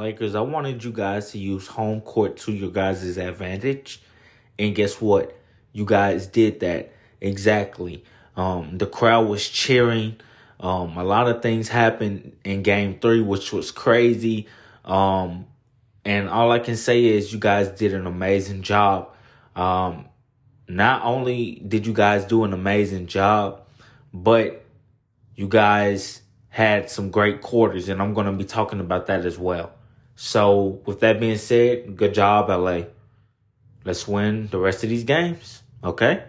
[0.00, 4.00] Lakers, I wanted you guys to use home court to your guys' advantage.
[4.58, 5.36] And guess what?
[5.74, 8.02] You guys did that exactly.
[8.34, 10.16] Um, the crowd was cheering.
[10.58, 14.46] Um, a lot of things happened in game three, which was crazy.
[14.86, 15.46] Um,
[16.02, 19.10] and all I can say is you guys did an amazing job.
[19.54, 20.06] Um,
[20.66, 23.66] not only did you guys do an amazing job,
[24.14, 24.64] but
[25.36, 29.38] you guys had some great quarters, and I'm going to be talking about that as
[29.38, 29.74] well.
[30.22, 32.82] So, with that being said, good job, LA.
[33.86, 36.24] Let's win the rest of these games, okay?